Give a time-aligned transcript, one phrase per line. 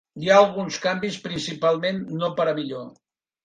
[0.21, 2.93] Hi ha alguns canvis, principalment no per a millor.